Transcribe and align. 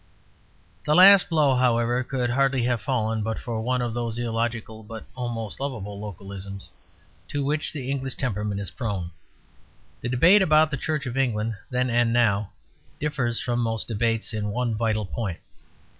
The 0.83 0.95
last 0.95 1.29
blow, 1.29 1.55
however, 1.55 2.03
could 2.03 2.31
hardly 2.31 2.63
have 2.63 2.81
fallen 2.81 3.21
but 3.21 3.37
for 3.37 3.61
one 3.61 3.83
of 3.83 3.93
those 3.93 4.17
illogical 4.17 4.81
but 4.81 5.05
almost 5.15 5.59
lovable 5.59 5.99
localisms 6.01 6.69
to 7.27 7.43
which 7.45 7.71
the 7.71 7.91
English 7.91 8.15
temperament 8.15 8.59
is 8.59 8.71
prone. 8.71 9.11
The 10.01 10.09
debate 10.09 10.41
about 10.41 10.71
the 10.71 10.75
Church 10.77 11.05
of 11.05 11.17
England, 11.17 11.53
then 11.69 11.91
and 11.91 12.11
now, 12.11 12.49
differs 12.99 13.39
from 13.39 13.59
most 13.59 13.87
debates 13.87 14.33
in 14.33 14.49
one 14.49 14.73
vital 14.73 15.05
point. 15.05 15.37